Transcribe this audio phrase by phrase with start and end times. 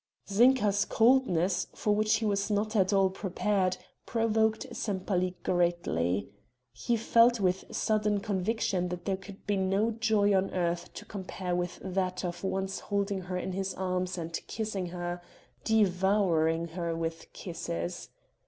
[0.27, 3.77] Zinka's coldness, for which he was not at all prepared,
[4.07, 6.27] provoked Sempaly greatly.
[6.71, 11.53] He felt with sudden conviction that there could be no joy on earth to compare
[11.55, 15.21] with that of once holding her in his arms and kissing her
[15.63, 18.09] devouring her with kisses.